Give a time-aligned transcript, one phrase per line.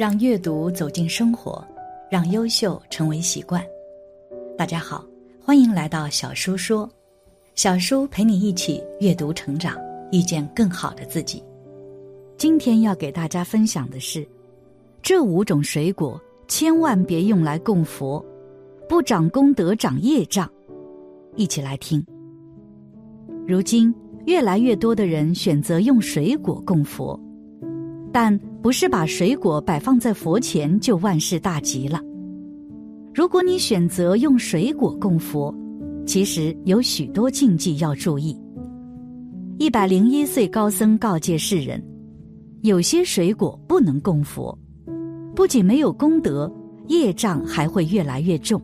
[0.00, 1.62] 让阅读走进生活，
[2.10, 3.62] 让优秀成为习惯。
[4.56, 5.04] 大家好，
[5.44, 6.88] 欢迎来到小叔说，
[7.54, 9.76] 小叔陪你一起阅读成长，
[10.10, 11.44] 遇见更好的自己。
[12.38, 14.26] 今天要给大家分享的是，
[15.02, 18.24] 这五种水果千万别用来供佛，
[18.88, 20.50] 不长功德长业障。
[21.36, 22.02] 一起来听。
[23.46, 23.94] 如今
[24.24, 27.20] 越来越多的人选择用水果供佛。
[28.10, 32.00] 但不是把水果摆放在佛前就万事大吉了。
[33.14, 35.54] 如果你选择用水果供佛，
[36.06, 38.36] 其实有许多禁忌要注意。
[39.58, 41.82] 一百零一岁高僧告诫世人：
[42.62, 44.56] 有些水果不能供佛，
[45.34, 46.50] 不仅没有功德，
[46.88, 48.60] 业障还会越来越重。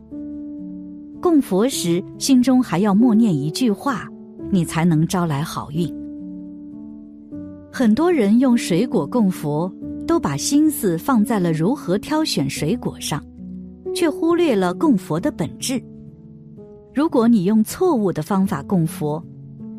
[1.19, 4.07] 供佛时，心中还要默念一句话，
[4.51, 5.91] 你才能招来好运。
[7.71, 9.71] 很多人用水果供佛，
[10.07, 13.23] 都把心思放在了如何挑选水果上，
[13.93, 15.83] 却忽略了供佛的本质。
[16.95, 19.23] 如果你用错误的方法供佛，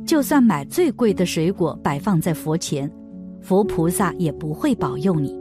[0.06, 2.88] 就算买最贵的水果摆放在佛前，
[3.40, 5.36] 佛菩萨也不会保佑你。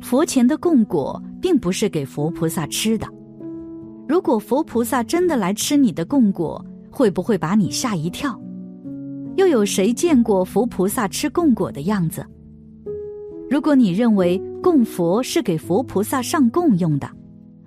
[0.00, 3.06] 佛前的供果并不是给佛菩萨吃的，
[4.08, 8.36] 如果佛菩萨真的来吃你的供果，会不会把你吓一跳？
[9.36, 12.24] 又有谁见过佛菩萨吃供果的样子？
[13.50, 17.10] 如果你认为供佛是给佛菩萨上供用的，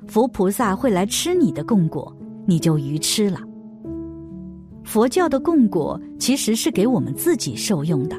[0.07, 3.41] 佛菩萨会来吃你的供果，你就愚痴了。
[4.85, 8.15] 佛教的供果其实是给我们自己受用的。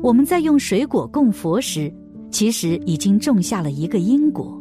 [0.00, 1.92] 我们在用水果供佛时，
[2.30, 4.56] 其实已经种下了一个因果。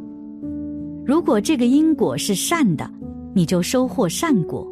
[1.05, 2.89] 如果这个因果是善的，
[3.35, 4.67] 你就收获善果；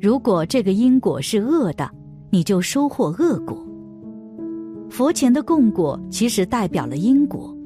[0.00, 1.90] 如果这个因果是恶的，
[2.30, 3.66] 你就收获恶果。
[4.90, 7.56] 佛前的供果其实代表了因果。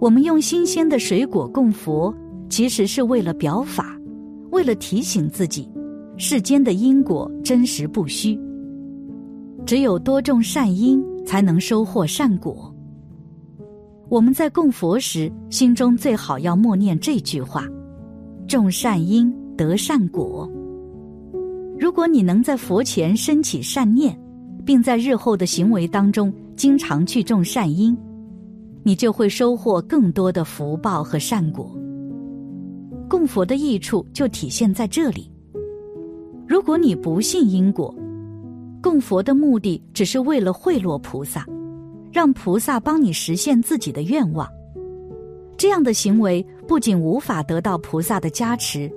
[0.00, 2.12] 我们用新鲜的水果供佛，
[2.48, 3.94] 其实是为了表法，
[4.50, 5.68] 为了提醒自己，
[6.16, 8.38] 世间的因果真实不虚。
[9.66, 12.74] 只有多种善因，才能收获善果。
[14.08, 17.66] 我们在供佛时，心中最好要默念这句话：
[18.46, 20.50] 种善因得善果。
[21.78, 24.18] 如果你能在佛前升起善念，
[24.66, 27.96] 并在日后的行为当中经常去种善因，
[28.82, 31.70] 你就会收获更多的福报和善果。
[33.08, 35.30] 供佛的益处就体现在这里。
[36.48, 37.94] 如果你不信因果，
[38.82, 41.46] 供佛的目的只是为了贿赂菩萨，
[42.12, 44.48] 让菩萨帮你实现自己的愿望，
[45.56, 48.90] 这样的行为不仅无法得到菩萨的加持。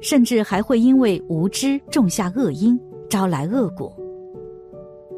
[0.00, 3.90] 甚至还会因为无知种下恶因，招来恶果。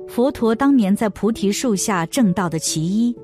[0.09, 3.15] 佛陀当年在菩提树下正道的其一，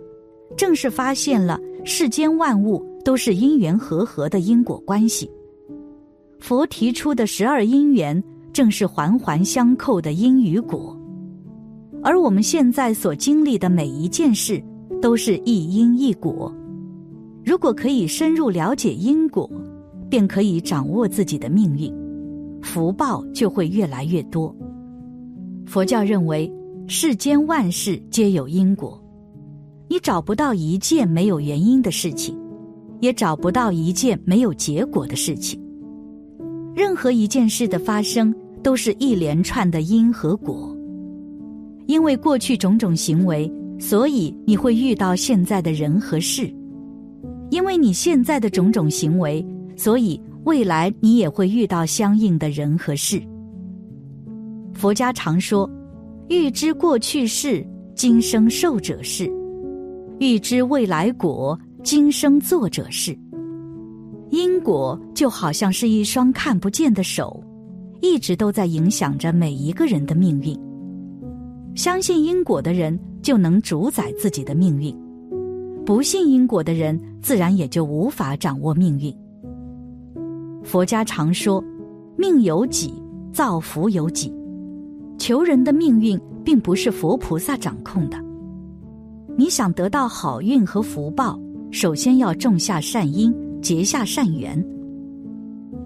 [0.56, 5.30] 正是发现了世间万物都是因缘和合的因果关系。
[6.38, 8.22] 佛提出的十二因缘，
[8.52, 10.98] 正是环环相扣的因与果。
[12.02, 14.62] 而我们现在所经历的每一件事，
[15.00, 16.52] 都是一因一果。
[17.44, 19.50] 如果可以深入了解因果。
[20.12, 21.90] 便可以掌握自己的命运，
[22.60, 24.54] 福报就会越来越多。
[25.64, 26.52] 佛教认为，
[26.94, 29.02] 世间万事皆有因果，
[29.88, 32.38] 你找不到一件没有原因的事情，
[33.00, 35.58] 也找不到一件没有结果的事情。
[36.76, 38.32] 任何一件事的发生，
[38.62, 40.76] 都是一连串的因和果。
[41.86, 46.54] 因为过去种种行为，所以你会遇到现在的人和事。
[47.48, 49.42] 因为你现在的种种行为。
[49.78, 53.18] 所以，未来你也会遇到相应的人和事。
[54.74, 55.68] 佛家常说
[56.32, 57.62] ：“欲知过去事，
[57.94, 59.30] 今生受者是；
[60.18, 63.14] 欲知未来果，今生做者是。”
[64.32, 67.44] 因果就好像是一双看不见的手，
[68.00, 70.58] 一直都在影响着每一个人的命运。
[71.74, 74.90] 相信因果的人，就能主宰自己的命运；
[75.84, 79.14] 不信因果的人，自然也就无法掌握命运。
[80.64, 81.62] 佛家常说
[82.16, 82.94] ：“命由己，
[83.34, 84.34] 造福由己。”
[85.22, 88.16] 求人的命运并不是佛菩萨掌控的。
[89.36, 91.38] 你想得到好运和福报，
[91.70, 93.32] 首先要种下善因，
[93.62, 94.60] 结下善缘。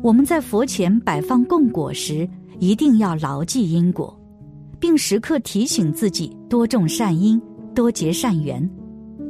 [0.00, 2.26] 我们在佛前摆放供果时，
[2.60, 4.18] 一定要牢记因果，
[4.80, 7.38] 并时刻提醒自己多种善因，
[7.74, 8.66] 多结善缘。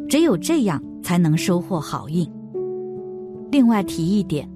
[0.09, 2.25] 只有这样，才能收获好运。
[3.51, 4.49] 另外提一点。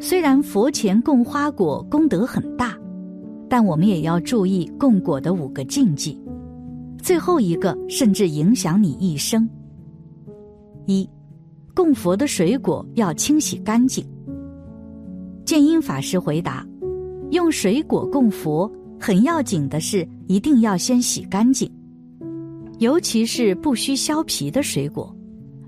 [0.00, 2.76] 虽然佛前供花果功德很大，
[3.52, 6.18] 但我们也要注意供果的五个禁忌。
[6.96, 9.46] 最后一个甚至影响你一生。
[10.86, 11.06] 一，
[11.74, 14.02] 供佛的水果要清洗干净。
[15.44, 16.66] 建英法师回答：
[17.30, 21.70] 用水果供佛，很要紧的是一定要先洗干净，
[22.78, 25.14] 尤其是不需削皮的水果，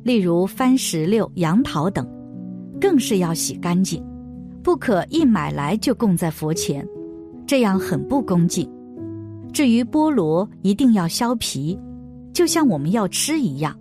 [0.02, 2.08] 例如番石榴、杨桃等，
[2.80, 4.02] 更是要洗干净，
[4.62, 6.82] 不可一买来就供在佛前，
[7.46, 8.68] 这样很不恭敬。
[9.52, 11.78] 至于菠萝，一定要削皮，
[12.32, 13.78] 就像我们要吃一样，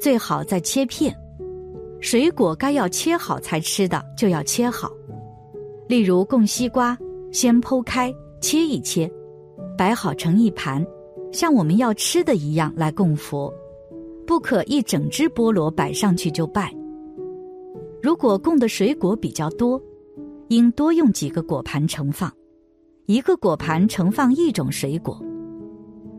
[0.00, 1.14] 最好再切片。
[2.00, 4.92] 水果该要切好才吃的，就要切好。
[5.88, 6.96] 例如供西瓜，
[7.32, 9.10] 先剖开切一切，
[9.76, 10.86] 摆好成一盘，
[11.32, 13.52] 像我们要吃的一样来供佛，
[14.24, 16.72] 不可一整只菠萝摆上去就拜。
[18.00, 19.82] 如果供的水果比较多，
[20.48, 22.32] 应多用几个果盘盛放。
[23.08, 25.18] 一个果盘盛放一种水果，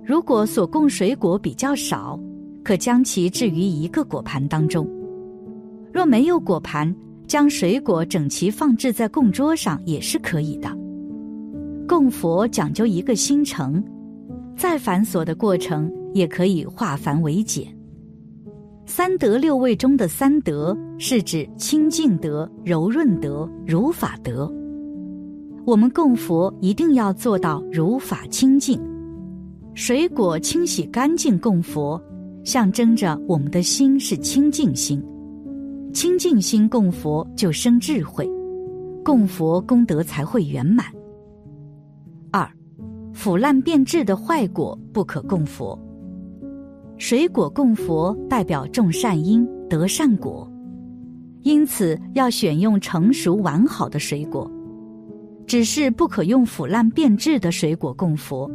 [0.03, 2.19] 如果所供水果比较少，
[2.63, 4.89] 可将其置于一个果盘当中。
[5.93, 6.91] 若没有果盘，
[7.27, 10.75] 将水果整齐放置在供桌上也是可以的。
[11.87, 13.83] 供佛讲究一个心诚，
[14.57, 17.67] 再繁琐的过程也可以化繁为简。
[18.87, 24.51] 三德六味中的三德是指清净德、柔润德、如法德。
[25.65, 28.79] 我们供佛一定要做到如法清净，
[29.73, 32.01] 水果清洗干净供佛，
[32.43, 35.03] 象征着我们的心是清净心。
[35.93, 38.29] 清净心供佛就生智慧，
[39.03, 40.85] 供佛功德才会圆满。
[42.31, 42.47] 二，
[43.13, 45.77] 腐烂变质的坏果不可供佛。
[46.97, 50.49] 水果供佛代表种善因得善果，
[51.43, 54.49] 因此要选用成熟完好的水果。
[55.49, 58.47] 只是不可用腐烂变质的水果供佛，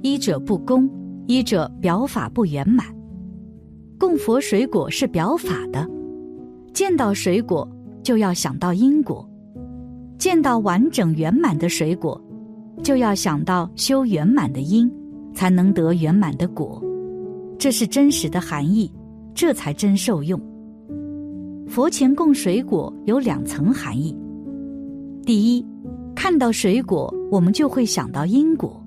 [0.00, 0.88] 医者不公，
[1.26, 2.86] 医者表法不圆满。
[3.98, 5.86] 供佛水果是表法的，
[6.72, 7.68] 见到水果
[8.02, 9.28] 就要想到因果，
[10.16, 12.18] 见到完整圆满的水果，
[12.82, 14.90] 就要想到修圆满的因，
[15.34, 16.82] 才能得圆满的果。
[17.58, 18.90] 这是真实的含义，
[19.34, 20.40] 这才真受用。
[21.68, 24.16] 佛前供水果有两层含义，
[25.26, 25.71] 第一。
[26.22, 28.80] 看到水果，我们就会想到因果。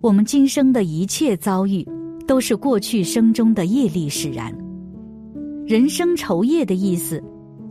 [0.00, 1.86] 我们今生的一切遭遇，
[2.26, 4.50] 都是过去生中的业力使然。
[5.66, 7.22] 人生酬业的意思，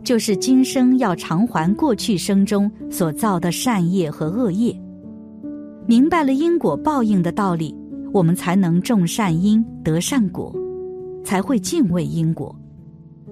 [0.04, 4.80] 就是今生要偿还过去生中所造的善业和恶业。
[5.84, 7.74] 明白了因果报应的道理，
[8.12, 10.54] 我们才能种善因得善果，
[11.24, 12.54] 才会敬畏因果，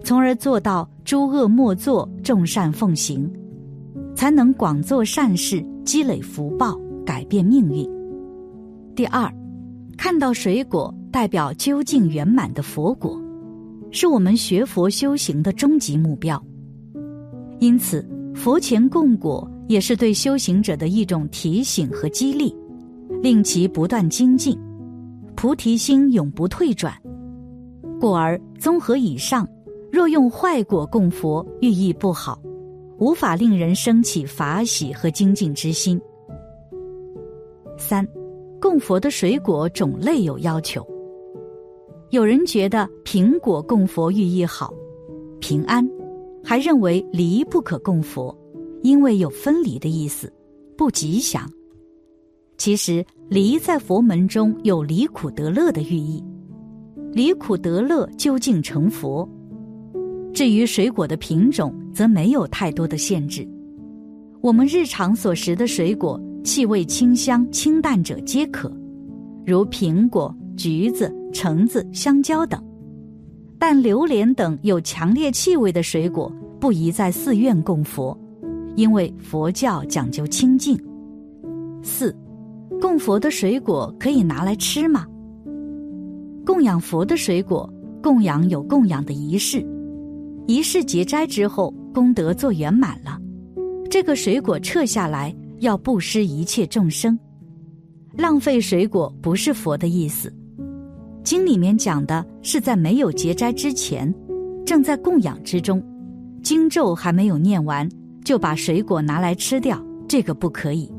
[0.03, 3.31] 从而做到诸恶莫作，众善奉行。
[4.19, 6.77] 才能广做善事，积累福报，
[7.07, 7.89] 改变命运。
[8.97, 9.33] 第二，
[9.97, 13.17] 看到水果代表究竟圆满的佛果，
[13.93, 16.45] 是我们学佛修行的终极目标。
[17.61, 18.05] 因此，
[18.35, 22.53] 佛前供果也是对修行者的一种提醒和激励，
[23.23, 24.59] 令其不断精进，
[25.37, 26.93] 菩提心永不退转。
[28.01, 29.47] 故而，综合以上，
[29.93, 32.37] 若用坏果供佛，寓意不好。
[32.99, 36.01] 无法令人升起法喜和精进之心。
[37.77, 38.07] 三，
[38.61, 40.87] 供佛的水果种类有要求。
[42.11, 44.73] 有人觉得苹果供佛寓意好，
[45.41, 45.89] 平安，
[46.43, 48.37] 还认为梨不可供佛，
[48.83, 50.33] 因为有分离的意思，
[50.77, 51.49] 不吉祥。
[52.57, 56.25] 其实梨在佛门中有离苦得乐的寓意，
[57.13, 59.29] 离苦得乐究竟成佛。
[60.33, 63.47] 至于水果的品种，则没有太多的限制。
[64.41, 68.73] 我们日常所食的水果，气味清香、清淡者皆可，
[69.45, 72.63] 如苹果、橘子、橙子、香蕉等。
[73.59, 78.17] 但榴莲等有强烈气味的水果，不宜在寺院供佛，
[78.77, 80.79] 因为佛教讲究清净。
[81.83, 82.15] 四，
[82.81, 85.05] 供佛的水果可以拿来吃吗？
[86.47, 87.69] 供养佛的水果，
[88.01, 89.67] 供养有供养的仪式。
[90.49, 93.21] 仪式结斋之后，功德做圆满了，
[93.91, 97.19] 这个水果撤下来要布施一切众生。
[98.17, 100.33] 浪费水果不是佛的意思。
[101.23, 104.13] 经里面讲的是在没有结斋之前，
[104.65, 105.85] 正在供养之中，
[106.43, 107.87] 经咒还没有念完
[108.25, 109.79] 就把水果拿来吃掉，
[110.09, 110.91] 这个不可以。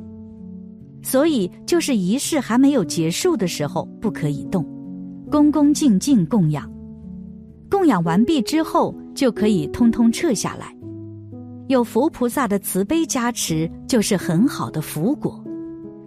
[1.02, 4.64] 所以就是仪式还没有结束的时候不可以动，
[5.32, 6.72] 恭恭敬敬供养。
[7.68, 8.96] 供养完毕之后。
[9.14, 10.76] 就可以通通撤下来，
[11.68, 15.44] 有佛菩萨的慈悲加持，就是很好的福果，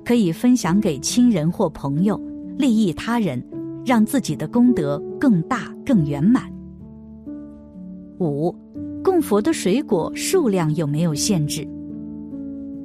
[0.04, 2.20] 可以分享给亲人或朋友，
[2.56, 3.44] 利益他人，
[3.84, 6.50] 让自己的功德更大更圆满。
[8.18, 8.54] 五，
[9.02, 11.66] 供佛的水果数量有没有限制？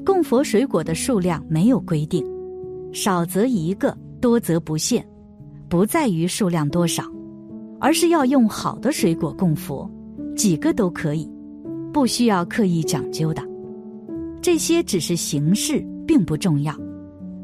[0.06, 2.26] 供佛水果的数量没有规定，
[2.92, 5.06] 少则一个，多则不限，
[5.70, 7.04] 不在于数量多少，
[7.80, 9.90] 而是要用好的水果供佛，
[10.38, 11.28] 几个都可以，
[11.92, 13.42] 不需要刻意讲究的。
[14.40, 16.74] 这些只是形式，并不重要，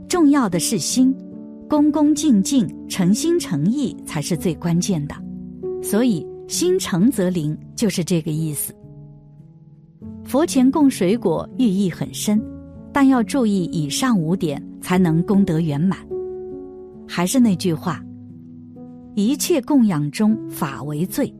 [0.07, 1.13] 重要的是心，
[1.67, 5.15] 恭恭敬敬、诚心诚意才是最关键的。
[5.81, 8.71] 所以，心诚则灵，就是这个意思。
[10.23, 12.39] 佛前供水果寓意很深，
[12.93, 15.97] 但要注意以上五点才能功德圆满。
[17.07, 18.01] 还是那句话，
[19.15, 21.33] 一切供养中法为最，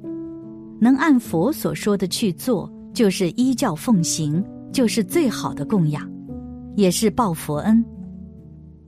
[0.83, 6.07] 能按佛所说的去做，就是依教奉行，就是最好的供养，
[6.75, 7.83] 也是报佛恩。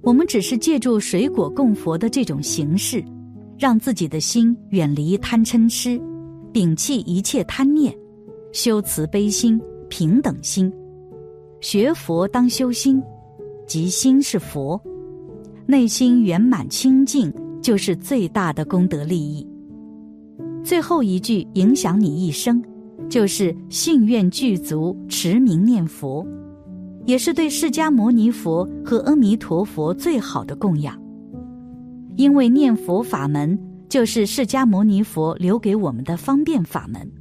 [0.02, 3.04] 我们只是借助水果供佛的这种形式，
[3.58, 6.00] 让自己的心远离贪嗔痴，
[6.54, 7.96] 摒弃一切贪念，
[8.52, 9.60] 修慈悲心。
[9.88, 10.74] 平等心，
[11.62, 13.02] 学佛当修心，
[13.68, 14.82] 即心是佛，
[15.68, 19.48] 内心圆满清净，就是最大的功德利益。
[20.66, 22.60] 最后一句影响你一生，
[23.08, 26.26] 就是信愿具足，持名念佛，
[27.06, 31.00] 也是对释迦牟尼佛和阿弥陀佛最好的供养。
[32.16, 37.12] 因为念佛法门就是释迦牟尼佛留给我们的方便法门。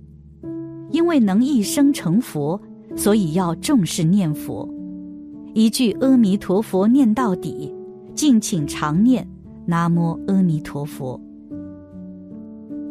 [0.90, 2.58] 因为能一生成佛，
[2.96, 4.66] 所以要重视念佛。
[5.52, 7.70] 一句阿弥陀佛念到底，
[8.14, 9.28] 敬请常念
[9.66, 11.20] 南无阿弥陀佛。